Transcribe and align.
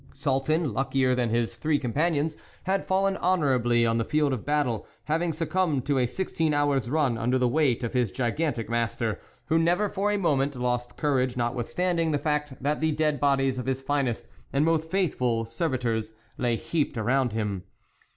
Sultan, 0.15 0.73
luckier 0.73 1.13
than 1.13 1.29
his 1.29 1.53
three 1.53 1.77
companions 1.77 2.35
had 2.63 2.87
fallen 2.87 3.17
honourably 3.17 3.85
on 3.85 3.99
the 3.99 4.03
field 4.03 4.33
of 4.33 4.43
battle, 4.43 4.87
having 5.03 5.31
succumbed 5.31 5.85
to 5.85 5.99
a 5.99 6.07
sixteen 6.07 6.55
hours' 6.55 6.89
run 6.89 7.19
under 7.19 7.37
the 7.37 7.47
weight 7.47 7.83
of 7.83 7.93
his 7.93 8.09
gigantic 8.09 8.67
master, 8.67 9.19
who 9.45 9.59
never 9.59 9.87
for 9.89 10.11
a 10.11 10.17
moment 10.17 10.55
lost 10.55 10.97
courage 10.97 11.37
notwithstanding 11.37 12.09
the 12.09 12.17
fact 12.17 12.53
that 12.63 12.81
the 12.81 12.91
dead 12.91 13.19
bodies 13.19 13.59
of 13.59 13.67
his 13.67 13.83
finest 13.83 14.27
and 14.51 14.65
most 14.65 14.89
faithful 14.89 15.45
servitors 15.45 16.13
lay 16.35 16.55
heaped 16.55 16.97
around 16.97 17.33
him. 17.33 17.61